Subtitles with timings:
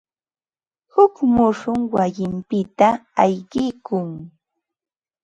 [0.93, 2.87] Huk muusum wayinpita
[3.23, 4.07] ayqikun.